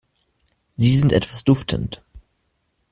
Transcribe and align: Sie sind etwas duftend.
Sie 0.77 0.97
sind 0.97 1.11
etwas 1.11 1.43
duftend. 1.43 2.01